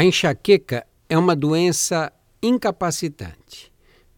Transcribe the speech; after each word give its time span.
A 0.00 0.02
enxaqueca 0.02 0.86
é 1.10 1.18
uma 1.18 1.36
doença 1.36 2.10
incapacitante. 2.42 3.70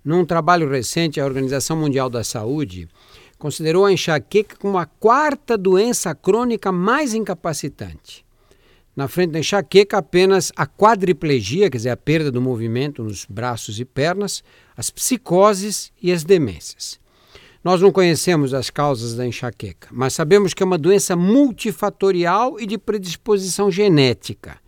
Num 0.04 0.24
trabalho 0.24 0.70
recente, 0.70 1.20
a 1.20 1.24
Organização 1.24 1.76
Mundial 1.76 2.08
da 2.08 2.22
Saúde 2.22 2.88
considerou 3.36 3.84
a 3.84 3.92
enxaqueca 3.92 4.54
como 4.54 4.78
a 4.78 4.86
quarta 4.86 5.58
doença 5.58 6.14
crônica 6.14 6.70
mais 6.70 7.14
incapacitante. 7.14 8.24
Na 8.94 9.08
frente 9.08 9.32
da 9.32 9.40
enxaqueca, 9.40 9.98
apenas 9.98 10.52
a 10.54 10.68
quadriplegia, 10.68 11.68
quer 11.68 11.78
dizer, 11.78 11.90
a 11.90 11.96
perda 11.96 12.30
do 12.30 12.40
movimento 12.40 13.02
nos 13.02 13.26
braços 13.28 13.80
e 13.80 13.84
pernas, 13.84 14.44
as 14.76 14.88
psicoses 14.88 15.92
e 16.00 16.12
as 16.12 16.22
demências. 16.22 17.00
Nós 17.64 17.80
não 17.80 17.90
conhecemos 17.90 18.54
as 18.54 18.70
causas 18.70 19.16
da 19.16 19.26
enxaqueca, 19.26 19.88
mas 19.90 20.12
sabemos 20.12 20.54
que 20.54 20.62
é 20.62 20.66
uma 20.66 20.78
doença 20.78 21.16
multifatorial 21.16 22.60
e 22.60 22.66
de 22.66 22.78
predisposição 22.78 23.68
genética. 23.68 24.62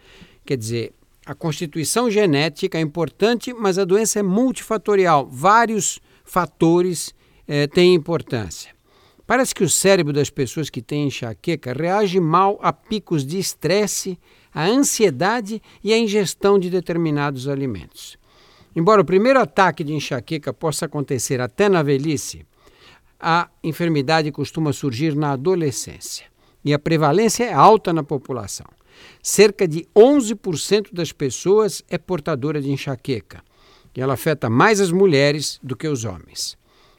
Quer 0.44 0.58
dizer, 0.58 0.92
a 1.26 1.34
constituição 1.34 2.10
genética 2.10 2.78
é 2.78 2.80
importante, 2.80 3.52
mas 3.52 3.78
a 3.78 3.84
doença 3.84 4.18
é 4.18 4.22
multifatorial. 4.22 5.26
Vários 5.30 5.98
fatores 6.24 7.14
eh, 7.48 7.66
têm 7.66 7.94
importância. 7.94 8.74
Parece 9.26 9.54
que 9.54 9.64
o 9.64 9.70
cérebro 9.70 10.12
das 10.12 10.28
pessoas 10.28 10.68
que 10.68 10.82
têm 10.82 11.06
enxaqueca 11.06 11.72
reage 11.72 12.20
mal 12.20 12.58
a 12.62 12.72
picos 12.72 13.24
de 13.24 13.38
estresse, 13.38 14.18
a 14.52 14.66
ansiedade 14.66 15.62
e 15.82 15.94
a 15.94 15.98
ingestão 15.98 16.58
de 16.58 16.68
determinados 16.68 17.48
alimentos. 17.48 18.18
Embora 18.76 19.00
o 19.00 19.04
primeiro 19.04 19.40
ataque 19.40 19.82
de 19.82 19.94
enxaqueca 19.94 20.52
possa 20.52 20.84
acontecer 20.84 21.40
até 21.40 21.70
na 21.70 21.82
velhice, 21.82 22.44
a 23.18 23.48
enfermidade 23.62 24.30
costuma 24.30 24.74
surgir 24.74 25.16
na 25.16 25.32
adolescência 25.32 26.26
e 26.62 26.74
a 26.74 26.78
prevalência 26.78 27.44
é 27.44 27.52
alta 27.52 27.92
na 27.94 28.02
população. 28.02 28.66
Cerca 29.22 29.66
de 29.66 29.86
11% 29.94 30.92
das 30.92 31.12
pessoas 31.12 31.82
é 31.88 31.98
portadora 31.98 32.60
de 32.60 32.70
enxaqueca 32.70 33.42
e 33.94 34.00
ela 34.00 34.14
afeta 34.14 34.50
mais 34.50 34.80
as 34.80 34.90
mulheres 34.90 35.58
do 35.62 35.76
que 35.76 35.86
os 35.86 36.04
homens. 36.04 36.58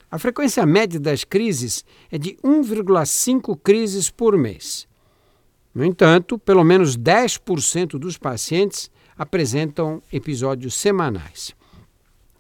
A 0.10 0.18
frequência 0.18 0.66
média 0.66 1.00
das 1.00 1.24
crises 1.24 1.84
é 2.10 2.18
de 2.18 2.38
1,5 2.44 3.60
crises 3.62 4.10
por 4.10 4.38
mês. 4.38 4.88
No 5.74 5.84
entanto, 5.84 6.40
pelo 6.40 6.64
menos 6.64 6.98
10% 6.98 8.00
dos 8.00 8.18
pacientes 8.18 8.90
apresentam 9.18 10.02
episódios 10.12 10.76
semanais. 10.76 11.54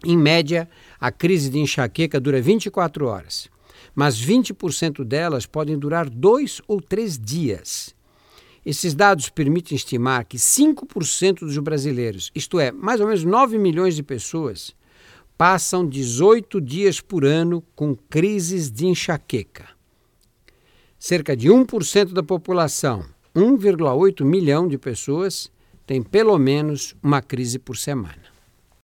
Em 0.06 0.17
média, 0.17 0.69
a 1.00 1.12
crise 1.12 1.50
de 1.50 1.59
enxaqueca 1.59 2.19
dura 2.19 2.42
24 2.42 3.08
horas, 3.08 3.50
mas 3.94 4.23
20% 4.23 5.03
delas 5.03 5.45
podem 5.45 5.78
durar 5.78 6.09
dois 6.09 6.62
ou 6.67 6.81
três 6.81 7.17
dias. 7.17 7.94
Esses 8.66 8.96
dados 8.96 9.30
permitem 9.30 9.76
estimar 9.76 10.26
que 10.26 10.38
5% 10.38 11.42
dos 11.42 11.58
brasileiros, 11.60 12.32
isto 12.34 12.60
é, 12.60 12.72
mais 12.72 13.00
ou 13.00 13.06
menos 13.06 13.24
9 13.24 13.60
milhões 13.60 13.96
de 13.96 14.02
pessoas, 14.02 14.76
passam 15.38 15.88
18 15.88 16.60
dias 16.60 17.00
por 17.00 17.24
ano 17.24 17.64
com 17.76 17.96
crises 17.96 18.72
de 18.72 18.88
enxaqueca. 18.88 19.68
Cerca 20.98 21.38
de 21.38 21.50
1% 21.50 22.14
da 22.14 22.24
população, 22.24 23.06
1,8 23.36 24.26
milhão 24.26 24.68
de 24.68 24.78
pessoas, 24.80 25.52
tem 25.86 26.02
pelo 26.02 26.38
menos 26.40 26.96
uma 27.04 27.22
crise 27.22 27.60
por 27.60 27.78
semana. 27.78 28.34